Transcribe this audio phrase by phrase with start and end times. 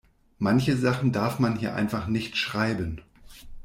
[0.39, 3.01] Manche Sachen darf man hier einfach nicht schreiben.